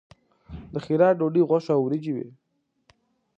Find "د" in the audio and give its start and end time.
0.73-0.75